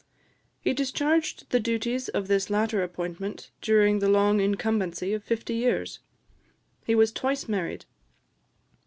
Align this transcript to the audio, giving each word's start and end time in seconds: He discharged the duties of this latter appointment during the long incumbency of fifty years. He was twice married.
He 0.61 0.73
discharged 0.73 1.51
the 1.51 1.59
duties 1.59 2.09
of 2.09 2.27
this 2.27 2.49
latter 2.49 2.81
appointment 2.81 3.51
during 3.61 3.99
the 3.99 4.09
long 4.09 4.39
incumbency 4.41 5.13
of 5.13 5.23
fifty 5.23 5.53
years. 5.53 5.99
He 6.87 6.95
was 6.95 7.11
twice 7.11 7.47
married. 7.47 7.85